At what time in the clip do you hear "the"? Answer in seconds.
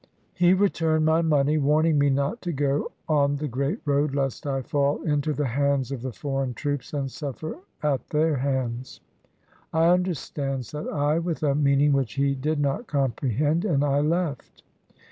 3.35-3.47, 5.31-5.45, 6.01-6.11